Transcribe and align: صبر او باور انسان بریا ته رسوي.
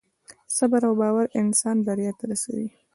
صبر 0.57 0.81
او 0.89 0.93
باور 1.01 1.27
انسان 1.41 1.77
بریا 1.85 2.11
ته 2.17 2.23
رسوي. 2.31 2.67